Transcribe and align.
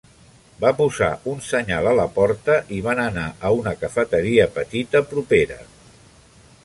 Va 0.61 0.69
posar 0.77 1.09
un 1.33 1.43
senyal 1.47 1.89
a 1.91 1.93
la 1.99 2.07
porta 2.15 2.55
i 2.77 2.81
van 2.87 3.03
anar 3.03 3.27
a 3.51 3.55
una 3.59 3.75
cafeteria 3.83 4.49
petita 4.57 5.03
propera. 5.13 5.61